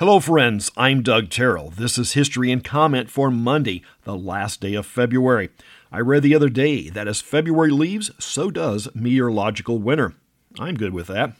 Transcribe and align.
Hello, 0.00 0.18
friends. 0.18 0.70
I'm 0.78 1.02
Doug 1.02 1.28
Terrell. 1.28 1.68
This 1.68 1.98
is 1.98 2.14
History 2.14 2.50
and 2.50 2.64
Comment 2.64 3.10
for 3.10 3.30
Monday, 3.30 3.82
the 4.04 4.16
last 4.16 4.62
day 4.62 4.72
of 4.72 4.86
February. 4.86 5.50
I 5.92 5.98
read 5.98 6.22
the 6.22 6.34
other 6.34 6.48
day 6.48 6.88
that 6.88 7.06
as 7.06 7.20
February 7.20 7.70
leaves, 7.70 8.10
so 8.18 8.50
does 8.50 8.88
meteorological 8.94 9.76
winter. 9.76 10.14
I'm 10.58 10.76
good 10.76 10.94
with 10.94 11.08
that. 11.08 11.34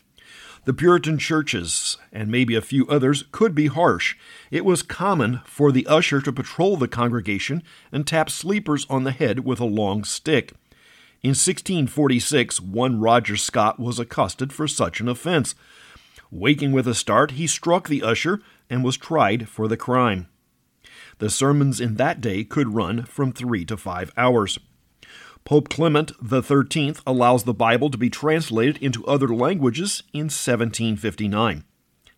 The 0.67 0.75
Puritan 0.75 1.17
churches, 1.17 1.97
and 2.13 2.31
maybe 2.31 2.55
a 2.55 2.61
few 2.61 2.87
others, 2.89 3.25
could 3.33 3.55
be 3.55 3.69
harsh. 3.69 4.17
It 4.51 4.67
was 4.67 4.83
common 4.83 5.41
for 5.47 5.73
the 5.73 5.87
usher 5.87 6.21
to 6.21 6.31
patrol 6.31 6.77
the 6.77 6.87
congregation 6.87 7.63
and 7.91 8.07
tap 8.07 8.29
sleepers 8.29 8.87
on 8.91 9.05
the 9.05 9.13
head 9.13 9.41
with 9.43 9.61
a 9.61 9.65
long 9.65 10.05
stick. 10.05 10.53
In 11.23 11.31
1646, 11.31 12.61
one 12.61 13.01
Roger 13.01 13.37
Scott 13.37 13.81
was 13.81 13.99
accosted 13.99 14.53
for 14.53 14.69
such 14.69 15.01
an 15.01 15.09
offense. 15.09 15.55
Waking 16.31 16.73
with 16.73 16.87
a 16.87 16.95
start, 16.95 17.33
he 17.33 17.47
struck 17.47 17.89
the 17.89 18.03
usher 18.03 18.41
and 18.69 18.85
was 18.85 18.97
tried 18.97 19.49
for 19.49 19.67
the 19.67 19.77
crime. 19.77 20.29
The 21.19 21.31
sermons 21.31 21.81
in 21.81 21.97
that 21.97 22.21
day 22.21 22.45
could 22.45 22.75
run 22.75 23.05
from 23.05 23.33
three 23.33 23.65
to 23.67 23.77
five 23.77 24.13
hours. 24.17 24.59
Pope 25.45 25.69
Clement 25.69 26.13
XIII 26.27 26.95
allows 27.07 27.45
the 27.45 27.55
Bible 27.55 27.91
to 27.91 27.99
be 27.99 28.11
translated 28.11 28.79
into 28.83 29.05
other 29.07 29.29
languages 29.29 30.03
in 30.13 30.27
1759. 30.27 31.65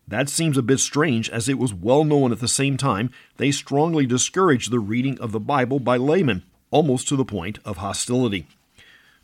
That 0.07 0.29
seems 0.29 0.57
a 0.57 0.61
bit 0.61 0.79
strange, 0.79 1.29
as 1.29 1.47
it 1.47 1.57
was 1.57 1.73
well 1.73 2.03
known 2.03 2.31
at 2.31 2.39
the 2.39 2.47
same 2.47 2.77
time 2.77 3.09
they 3.37 3.51
strongly 3.51 4.05
discouraged 4.05 4.69
the 4.69 4.79
reading 4.79 5.19
of 5.19 5.31
the 5.31 5.39
Bible 5.39 5.79
by 5.79 5.97
laymen, 5.97 6.43
almost 6.71 7.07
to 7.07 7.15
the 7.15 7.25
point 7.25 7.59
of 7.65 7.77
hostility. 7.77 8.45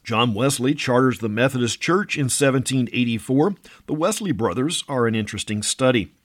John 0.09 0.34
Wesley 0.34 0.73
charters 0.73 1.20
the 1.20 1.30
Methodist 1.30 1.80
Church 1.80 2.17
in 2.17 2.23
1784. 2.23 3.54
The 3.86 3.94
Wesley 3.94 4.31
brothers 4.31 4.84
are 4.90 5.05
an 5.05 5.13
interesting 5.13 5.62
study. 5.62 6.16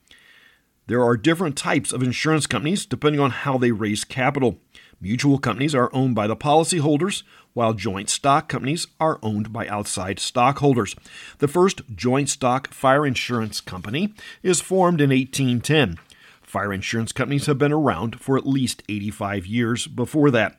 There 0.87 1.05
are 1.05 1.19
different 1.19 1.55
types 1.55 1.93
of 1.93 2.03
insurance 2.03 2.47
companies 2.47 2.87
depending 2.87 3.21
on 3.21 3.31
how 3.31 3.59
they 3.59 3.73
raise 3.73 4.03
capital. 4.05 4.59
Mutual 5.03 5.39
companies 5.39 5.75
are 5.75 5.91
owned 5.93 6.15
by 6.15 6.27
the 6.27 6.35
policyholders, 6.35 7.25
while 7.53 7.75
joint 7.75 8.09
stock 8.09 8.49
companies 8.49 8.87
are 8.99 9.19
owned 9.23 9.53
by 9.53 9.69
outside 9.69 10.19
stockholders. 10.19 10.97
The 11.37 11.47
first 11.47 11.83
joint 11.95 12.31
stock 12.31 12.73
fire 12.73 13.05
insurance 13.05 13.61
company 13.61 14.15
is 14.43 14.63
formed 14.63 15.03
in 15.03 15.11
1810. 15.11 15.99
Fire 16.41 16.73
insurance 16.73 17.13
companies 17.13 17.45
have 17.45 17.59
been 17.59 17.71
around 17.71 18.19
for 18.19 18.39
at 18.39 18.47
least 18.47 18.83
85 18.89 19.47
years 19.47 19.87
before 19.87 20.31
that. 20.31 20.59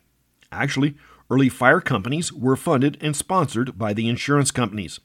Actually, 0.51 0.93
Early 1.29 1.49
fire 1.49 1.81
companies 1.81 2.31
were 2.31 2.55
funded 2.55 2.97
and 3.01 3.15
sponsored 3.15 3.77
by 3.77 3.93
the 3.93 4.07
insurance 4.07 4.51
companies. 4.51 4.99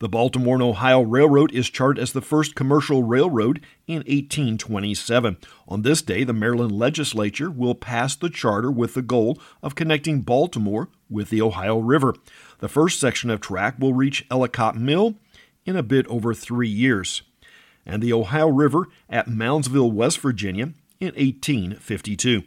The 0.00 0.08
Baltimore 0.08 0.54
and 0.54 0.62
Ohio 0.62 1.00
Railroad 1.00 1.52
is 1.52 1.68
charted 1.68 2.00
as 2.00 2.12
the 2.12 2.20
first 2.20 2.54
commercial 2.54 3.02
railroad 3.02 3.60
in 3.88 3.96
1827. 3.96 5.38
On 5.66 5.82
this 5.82 6.02
day, 6.02 6.22
the 6.22 6.32
Maryland 6.32 6.72
legislature 6.72 7.50
will 7.50 7.74
pass 7.74 8.14
the 8.14 8.30
charter 8.30 8.70
with 8.70 8.94
the 8.94 9.02
goal 9.02 9.40
of 9.60 9.74
connecting 9.74 10.20
Baltimore 10.20 10.88
with 11.10 11.30
the 11.30 11.42
Ohio 11.42 11.78
River. 11.78 12.14
The 12.60 12.68
first 12.68 13.00
section 13.00 13.28
of 13.28 13.40
track 13.40 13.76
will 13.80 13.94
reach 13.94 14.24
Ellicott 14.30 14.76
Mill 14.76 15.16
in 15.64 15.74
a 15.74 15.82
bit 15.82 16.06
over 16.06 16.32
three 16.32 16.68
years, 16.68 17.22
and 17.84 18.00
the 18.00 18.12
Ohio 18.12 18.48
River 18.48 18.86
at 19.10 19.26
Moundsville, 19.26 19.92
West 19.92 20.20
Virginia 20.20 20.72
in 21.00 21.08
1852. 21.14 22.44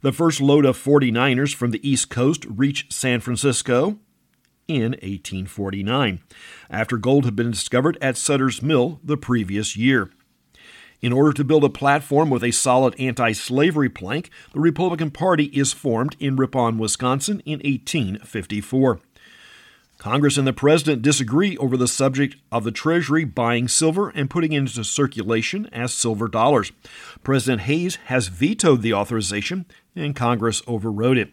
The 0.00 0.12
first 0.12 0.40
load 0.40 0.64
of 0.64 0.82
49ers 0.82 1.54
from 1.54 1.70
the 1.70 1.88
East 1.88 2.10
Coast 2.10 2.44
reached 2.48 2.92
San 2.92 3.20
Francisco 3.20 3.98
in 4.68 4.92
1849, 4.92 6.20
after 6.70 6.98
gold 6.98 7.24
had 7.24 7.34
been 7.34 7.50
discovered 7.50 7.96
at 8.00 8.16
Sutter's 8.16 8.62
Mill 8.62 9.00
the 9.02 9.16
previous 9.16 9.76
year. 9.76 10.10
In 11.00 11.12
order 11.12 11.32
to 11.32 11.44
build 11.44 11.62
a 11.62 11.68
platform 11.68 12.28
with 12.28 12.42
a 12.42 12.50
solid 12.50 12.94
anti 12.98 13.32
slavery 13.32 13.88
plank, 13.88 14.30
the 14.52 14.60
Republican 14.60 15.10
Party 15.10 15.44
is 15.46 15.72
formed 15.72 16.16
in 16.18 16.36
Ripon, 16.36 16.76
Wisconsin 16.76 17.40
in 17.46 17.60
1854. 17.60 19.00
Congress 19.98 20.38
and 20.38 20.46
the 20.46 20.52
President 20.52 21.02
disagree 21.02 21.56
over 21.56 21.76
the 21.76 21.88
subject 21.88 22.36
of 22.52 22.62
the 22.62 22.70
Treasury 22.70 23.24
buying 23.24 23.66
silver 23.66 24.10
and 24.10 24.30
putting 24.30 24.52
it 24.52 24.58
into 24.58 24.84
circulation 24.84 25.68
as 25.72 25.92
silver 25.92 26.28
dollars. 26.28 26.70
President 27.24 27.62
Hayes 27.62 27.96
has 28.06 28.28
vetoed 28.28 28.82
the 28.82 28.94
authorization, 28.94 29.66
and 29.96 30.14
Congress 30.14 30.62
overrode 30.68 31.18
it. 31.18 31.32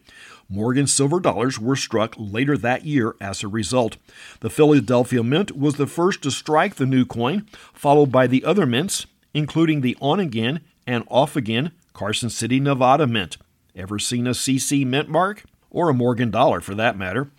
Morgan 0.50 0.88
silver 0.88 1.20
dollars 1.20 1.60
were 1.60 1.76
struck 1.76 2.16
later 2.18 2.58
that 2.58 2.86
year 2.86 3.16
as 3.22 3.44
a 3.44 3.48
result. 3.48 3.98
The 4.40 4.50
Philadelphia 4.50 5.24
Mint 5.24 5.56
was 5.56 5.76
the 5.76 5.88
first 5.88 6.24
to 6.24 6.32
strike 6.32 6.76
the 6.76 6.88
new 6.88 7.06
coin, 7.06 7.46
followed 7.72 8.12
by 8.12 8.26
the 8.26 8.44
other 8.44 8.66
mints, 8.66 9.06
including 9.34 9.82
the 9.82 9.96
on 10.02 10.20
again 10.20 10.62
and 10.88 11.04
off 11.08 11.36
again 11.36 11.72
Carson 11.94 12.32
City, 12.32 12.60
Nevada 12.60 13.06
Mint. 13.06 13.38
Ever 13.76 14.00
seen 14.00 14.26
a 14.26 14.32
CC 14.32 14.86
mint 14.86 15.08
mark? 15.08 15.44
Or 15.70 15.90
a 15.90 15.94
Morgan 15.94 16.32
dollar, 16.32 16.62
for 16.62 16.74
that 16.76 16.98
matter. 16.98 17.30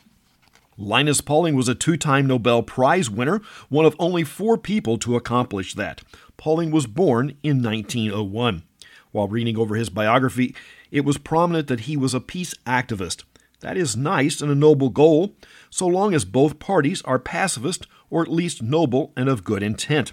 Linus 0.78 1.22
Pauling 1.22 1.54
was 1.54 1.68
a 1.68 1.74
two 1.74 1.96
time 1.96 2.26
Nobel 2.26 2.62
Prize 2.62 3.08
winner, 3.08 3.40
one 3.68 3.86
of 3.86 3.96
only 3.98 4.24
four 4.24 4.58
people 4.58 4.98
to 4.98 5.16
accomplish 5.16 5.74
that. 5.74 6.02
Pauling 6.36 6.70
was 6.70 6.86
born 6.86 7.36
in 7.42 7.62
1901. 7.62 8.62
While 9.10 9.28
reading 9.28 9.56
over 9.56 9.74
his 9.74 9.88
biography, 9.88 10.54
it 10.90 11.04
was 11.04 11.16
prominent 11.16 11.68
that 11.68 11.80
he 11.80 11.96
was 11.96 12.12
a 12.12 12.20
peace 12.20 12.54
activist. 12.66 13.24
That 13.60 13.78
is 13.78 13.96
nice 13.96 14.42
and 14.42 14.50
a 14.50 14.54
noble 14.54 14.90
goal, 14.90 15.34
so 15.70 15.86
long 15.86 16.12
as 16.12 16.26
both 16.26 16.58
parties 16.58 17.00
are 17.02 17.18
pacifist 17.18 17.86
or 18.10 18.20
at 18.20 18.30
least 18.30 18.62
noble 18.62 19.12
and 19.16 19.30
of 19.30 19.44
good 19.44 19.62
intent. 19.62 20.12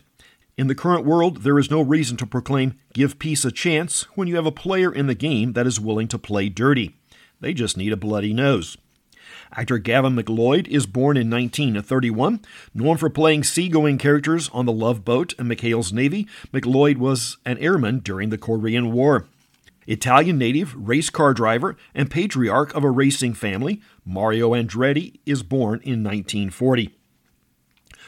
In 0.58 0.68
the 0.68 0.76
current 0.76 1.06
world, 1.06 1.44
there 1.44 1.60
is 1.60 1.70
no 1.70 1.82
reason 1.82 2.16
to 2.18 2.26
proclaim 2.26 2.80
give 2.94 3.20
peace 3.20 3.44
a 3.44 3.52
chance 3.52 4.04
when 4.16 4.30
you 4.30 4.36
have 4.38 4.46
a 4.46 4.52
player 4.52 4.94
in 4.94 5.08
the 5.08 5.16
game 5.16 5.54
that 5.54 5.68
is 5.68 5.80
willing 5.80 6.08
to 6.08 6.18
play 6.18 6.48
dirty. 6.48 6.96
They 7.42 7.54
just 7.54 7.76
need 7.76 7.92
a 7.92 7.98
bloody 7.98 8.34
nose. 8.34 8.78
Actor 9.56 9.78
Gavin 9.80 10.16
MacLeod 10.16 10.68
is 10.68 10.88
born 10.88 11.16
in 11.16 11.30
1931. 11.30 12.42
Known 12.74 12.98
for 12.98 13.10
playing 13.10 13.44
seagoing 13.44 14.00
characters 14.00 14.50
on 14.52 14.66
The 14.66 14.72
Love 14.72 15.06
Boat 15.06 15.36
and 15.38 15.50
McHale's 15.50 15.94
Navy, 15.94 16.28
MacLeod 16.52 16.98
was 16.98 17.38
an 17.46 17.60
airman 17.60 18.00
during 18.00 18.30
the 18.30 18.38
Korean 18.38 18.92
War. 18.92 19.28
Italian 19.86 20.38
native, 20.38 20.74
race 20.76 21.10
car 21.10 21.34
driver, 21.34 21.78
and 21.94 22.10
patriarch 22.10 22.74
of 22.74 22.84
a 22.84 22.90
racing 22.90 23.36
family, 23.36 23.82
Mario 24.04 24.52
Andretti 24.54 25.20
is 25.26 25.44
born 25.44 25.82
in 25.84 26.04
1940. 26.04 26.96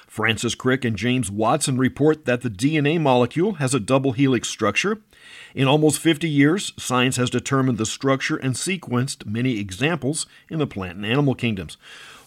Francis 0.07 0.55
Crick 0.55 0.85
and 0.85 0.95
James 0.95 1.29
Watson 1.29 1.77
report 1.77 2.25
that 2.25 2.41
the 2.41 2.49
DNA 2.49 2.99
molecule 2.99 3.55
has 3.55 3.73
a 3.73 3.81
double 3.81 4.13
helix 4.13 4.47
structure. 4.47 5.01
In 5.53 5.67
almost 5.67 5.99
50 5.99 6.29
years, 6.29 6.73
science 6.77 7.17
has 7.17 7.29
determined 7.29 7.77
the 7.77 7.85
structure 7.85 8.37
and 8.37 8.55
sequenced 8.55 9.25
many 9.25 9.59
examples 9.59 10.25
in 10.49 10.59
the 10.59 10.67
plant 10.67 10.97
and 10.97 11.05
animal 11.05 11.35
kingdoms. 11.35 11.77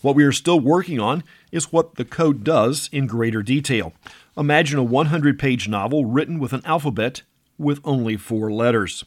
What 0.01 0.15
we 0.15 0.25
are 0.25 0.33
still 0.33 0.61
working 0.61 1.01
on 1.01 1.25
is 1.51 1.73
what 1.73 1.97
the 1.97 2.05
code 2.05 2.45
does 2.45 2.89
in 2.93 3.07
greater 3.07 3.43
detail. 3.43 3.93
Imagine 4.37 4.79
a 4.79 4.85
100 4.85 5.39
page 5.39 5.69
novel 5.69 6.05
written 6.05 6.39
with 6.39 6.53
an 6.53 6.63
alphabet 6.65 7.23
with 7.59 7.81
only 7.85 8.17
four 8.17 8.53
letters. 8.53 9.05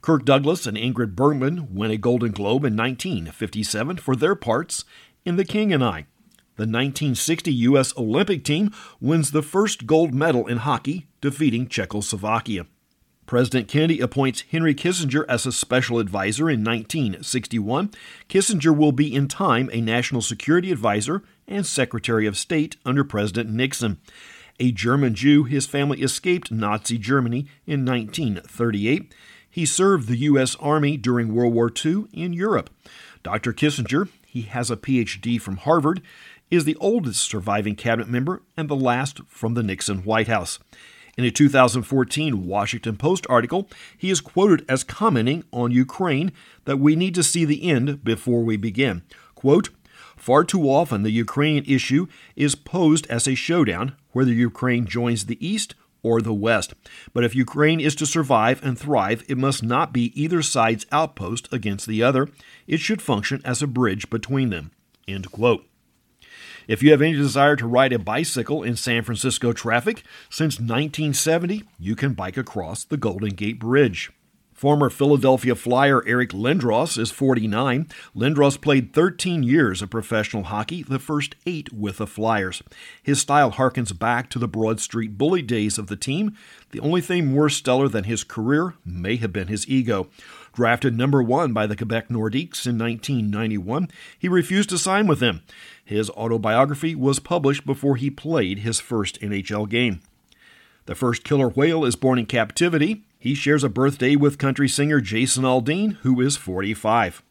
Kirk 0.00 0.24
Douglas 0.24 0.66
and 0.66 0.76
Ingrid 0.76 1.14
Bergman 1.14 1.72
win 1.72 1.92
a 1.92 1.96
Golden 1.96 2.32
Globe 2.32 2.64
in 2.64 2.76
1957 2.76 3.98
for 3.98 4.16
their 4.16 4.34
parts 4.34 4.84
in 5.24 5.36
The 5.36 5.44
King 5.44 5.72
and 5.72 5.84
I. 5.84 6.06
The 6.56 6.64
1960 6.64 7.52
U.S. 7.52 7.96
Olympic 7.96 8.44
team 8.44 8.72
wins 9.00 9.30
the 9.30 9.42
first 9.42 9.86
gold 9.86 10.12
medal 10.12 10.46
in 10.48 10.58
hockey, 10.58 11.06
defeating 11.20 11.68
Czechoslovakia. 11.68 12.66
President 13.32 13.66
Kennedy 13.66 13.98
appoints 14.00 14.44
Henry 14.50 14.74
Kissinger 14.74 15.24
as 15.26 15.46
a 15.46 15.52
special 15.52 15.98
advisor 15.98 16.50
in 16.50 16.62
1961. 16.62 17.90
Kissinger 18.28 18.76
will 18.76 18.92
be 18.92 19.14
in 19.14 19.26
time 19.26 19.70
a 19.72 19.80
national 19.80 20.20
security 20.20 20.70
advisor 20.70 21.22
and 21.48 21.64
Secretary 21.64 22.26
of 22.26 22.36
State 22.36 22.76
under 22.84 23.04
President 23.04 23.48
Nixon. 23.48 23.98
A 24.60 24.70
German 24.70 25.14
Jew, 25.14 25.44
his 25.44 25.64
family 25.64 26.02
escaped 26.02 26.52
Nazi 26.52 26.98
Germany 26.98 27.46
in 27.66 27.86
1938. 27.86 29.14
He 29.48 29.64
served 29.64 30.08
the 30.08 30.18
U.S. 30.18 30.54
Army 30.56 30.98
during 30.98 31.34
World 31.34 31.54
War 31.54 31.72
II 31.74 32.08
in 32.12 32.34
Europe. 32.34 32.68
Dr. 33.22 33.54
Kissinger, 33.54 34.10
he 34.26 34.42
has 34.42 34.70
a 34.70 34.76
PhD 34.76 35.40
from 35.40 35.56
Harvard, 35.56 36.02
is 36.50 36.66
the 36.66 36.76
oldest 36.76 37.22
surviving 37.22 37.76
cabinet 37.76 38.10
member 38.10 38.42
and 38.58 38.68
the 38.68 38.76
last 38.76 39.22
from 39.26 39.54
the 39.54 39.62
Nixon 39.62 40.04
White 40.04 40.28
House. 40.28 40.58
In 41.18 41.24
a 41.24 41.30
2014 41.30 42.46
Washington 42.46 42.96
Post 42.96 43.26
article, 43.28 43.68
he 43.96 44.08
is 44.08 44.22
quoted 44.22 44.64
as 44.66 44.82
commenting 44.82 45.44
on 45.52 45.70
Ukraine 45.70 46.32
that 46.64 46.78
we 46.78 46.96
need 46.96 47.14
to 47.16 47.22
see 47.22 47.44
the 47.44 47.68
end 47.68 48.02
before 48.02 48.42
we 48.42 48.56
begin. 48.56 49.02
Quote, 49.34 49.68
Far 50.16 50.42
too 50.44 50.62
often, 50.70 51.02
the 51.02 51.10
Ukrainian 51.10 51.64
issue 51.66 52.06
is 52.34 52.54
posed 52.54 53.06
as 53.08 53.28
a 53.28 53.34
showdown, 53.34 53.94
whether 54.12 54.32
Ukraine 54.32 54.86
joins 54.86 55.26
the 55.26 55.46
East 55.46 55.74
or 56.02 56.22
the 56.22 56.32
West. 56.32 56.72
But 57.12 57.24
if 57.24 57.34
Ukraine 57.34 57.80
is 57.80 57.94
to 57.96 58.06
survive 58.06 58.64
and 58.64 58.78
thrive, 58.78 59.22
it 59.28 59.36
must 59.36 59.62
not 59.62 59.92
be 59.92 60.18
either 60.20 60.40
side's 60.40 60.86
outpost 60.92 61.52
against 61.52 61.86
the 61.86 62.02
other. 62.02 62.28
It 62.66 62.80
should 62.80 63.02
function 63.02 63.42
as 63.44 63.62
a 63.62 63.66
bridge 63.66 64.08
between 64.08 64.50
them. 64.50 64.70
End 65.06 65.30
quote. 65.30 65.66
If 66.68 66.82
you 66.82 66.90
have 66.92 67.02
any 67.02 67.14
desire 67.14 67.56
to 67.56 67.66
ride 67.66 67.92
a 67.92 67.98
bicycle 67.98 68.62
in 68.62 68.76
San 68.76 69.02
Francisco 69.02 69.52
traffic, 69.52 70.04
since 70.30 70.58
1970, 70.58 71.64
you 71.78 71.96
can 71.96 72.14
bike 72.14 72.36
across 72.36 72.84
the 72.84 72.96
Golden 72.96 73.30
Gate 73.30 73.58
Bridge. 73.58 74.10
Former 74.62 74.90
Philadelphia 74.90 75.56
Flyer 75.56 76.06
Eric 76.06 76.30
Lindros 76.30 76.96
is 76.96 77.10
49. 77.10 77.88
Lindros 78.14 78.60
played 78.60 78.92
13 78.92 79.42
years 79.42 79.82
of 79.82 79.90
professional 79.90 80.44
hockey, 80.44 80.84
the 80.84 81.00
first 81.00 81.34
eight 81.44 81.72
with 81.72 81.96
the 81.96 82.06
Flyers. 82.06 82.62
His 83.02 83.20
style 83.20 83.50
harkens 83.50 83.98
back 83.98 84.30
to 84.30 84.38
the 84.38 84.46
Broad 84.46 84.78
Street 84.78 85.18
Bully 85.18 85.42
days 85.42 85.78
of 85.78 85.88
the 85.88 85.96
team. 85.96 86.36
The 86.70 86.78
only 86.78 87.00
thing 87.00 87.26
more 87.26 87.48
stellar 87.48 87.88
than 87.88 88.04
his 88.04 88.22
career 88.22 88.74
may 88.84 89.16
have 89.16 89.32
been 89.32 89.48
his 89.48 89.68
ego. 89.68 90.06
Drafted 90.54 90.96
number 90.96 91.24
one 91.24 91.52
by 91.52 91.66
the 91.66 91.74
Quebec 91.74 92.08
Nordiques 92.08 92.64
in 92.64 92.78
1991, 92.78 93.88
he 94.16 94.28
refused 94.28 94.68
to 94.68 94.78
sign 94.78 95.08
with 95.08 95.18
them. 95.18 95.42
His 95.84 96.08
autobiography 96.10 96.94
was 96.94 97.18
published 97.18 97.66
before 97.66 97.96
he 97.96 98.10
played 98.10 98.60
his 98.60 98.78
first 98.78 99.20
NHL 99.20 99.68
game. 99.68 100.02
The 100.86 100.94
first 100.94 101.24
killer 101.24 101.48
whale 101.48 101.84
is 101.84 101.96
born 101.96 102.20
in 102.20 102.26
captivity. 102.26 103.02
He 103.22 103.36
shares 103.36 103.62
a 103.62 103.68
birthday 103.68 104.16
with 104.16 104.36
country 104.36 104.68
singer 104.68 105.00
Jason 105.00 105.44
Aldean, 105.44 105.92
who 105.98 106.20
is 106.20 106.36
45. 106.36 107.22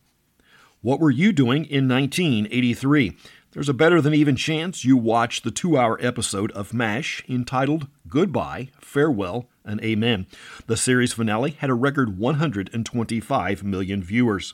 What 0.79 1.01
were 1.01 1.11
you 1.11 1.33
doing 1.33 1.65
in 1.65 1.89
1983? 1.89 3.17
There's 3.51 3.67
a 3.67 3.73
better 3.73 3.99
than 3.99 4.13
even 4.13 4.37
chance 4.37 4.85
you 4.85 4.95
watched 4.95 5.43
the 5.43 5.51
two 5.51 5.77
hour 5.77 5.97
episode 5.99 6.49
of 6.53 6.73
MASH 6.73 7.25
entitled 7.27 7.87
Goodbye, 8.07 8.69
Farewell, 8.79 9.49
and 9.65 9.83
Amen. 9.83 10.27
The 10.65 10.77
series 10.77 11.11
finale 11.11 11.57
had 11.59 11.69
a 11.69 11.73
record 11.73 12.17
125 12.17 13.61
million 13.65 14.01
viewers. 14.01 14.53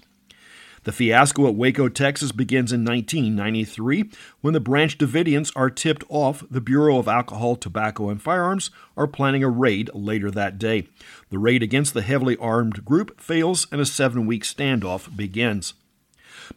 The 0.88 0.94
fiasco 0.94 1.50
at 1.50 1.56
Waco, 1.56 1.90
Texas 1.90 2.32
begins 2.32 2.72
in 2.72 2.86
1993 2.86 4.10
when 4.40 4.54
the 4.54 4.62
Branch 4.62 4.98
Davidians 4.98 5.52
are 5.54 5.70
tipped 5.70 6.06
off 6.08 6.46
the 6.50 6.62
Bureau 6.62 6.98
of 6.98 7.10
Alcohol, 7.10 7.58
Tobacco, 7.58 8.08
and 8.08 8.22
Firearms 8.22 8.72
are 8.96 9.06
planning 9.06 9.44
a 9.44 9.50
raid 9.50 9.90
later 9.94 10.32
that 10.32 10.58
day. 10.58 10.88
The 11.30 11.40
raid 11.40 11.62
against 11.62 11.94
the 11.94 12.04
heavily 12.04 12.38
armed 12.38 12.86
group 12.86 13.20
fails 13.20 13.68
and 13.70 13.82
a 13.82 13.86
seven 13.86 14.26
week 14.26 14.46
standoff 14.46 15.14
begins. 15.14 15.74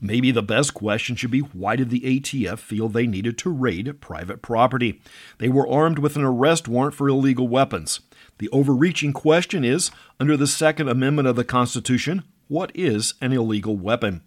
Maybe 0.00 0.30
the 0.30 0.44
best 0.44 0.74
question 0.74 1.16
should 1.16 1.32
be 1.32 1.40
why 1.40 1.74
did 1.74 1.90
the 1.90 2.02
ATF 2.02 2.60
feel 2.60 2.88
they 2.88 3.08
needed 3.08 3.36
to 3.38 3.50
raid 3.50 4.00
private 4.00 4.42
property? 4.42 5.02
They 5.38 5.48
were 5.48 5.68
armed 5.68 5.98
with 5.98 6.14
an 6.14 6.22
arrest 6.22 6.68
warrant 6.68 6.94
for 6.94 7.08
illegal 7.08 7.48
weapons. 7.48 7.98
The 8.38 8.48
overreaching 8.50 9.12
question 9.12 9.64
is 9.64 9.90
under 10.20 10.36
the 10.36 10.46
Second 10.46 10.88
Amendment 10.88 11.26
of 11.26 11.34
the 11.34 11.42
Constitution, 11.42 12.22
what 12.50 12.72
is 12.74 13.14
an 13.20 13.32
illegal 13.32 13.76
weapon? 13.76 14.22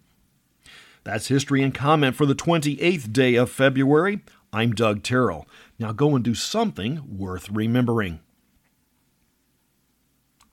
That's 1.04 1.28
history 1.28 1.62
and 1.62 1.74
comment 1.74 2.16
for 2.16 2.24
the 2.24 2.34
28th 2.34 3.12
day 3.12 3.34
of 3.34 3.50
February. 3.50 4.20
I'm 4.50 4.72
Doug 4.72 5.02
Terrell. 5.02 5.46
Now 5.78 5.92
go 5.92 6.14
and 6.14 6.24
do 6.24 6.34
something 6.34 7.02
worth 7.06 7.50
remembering. 7.50 8.20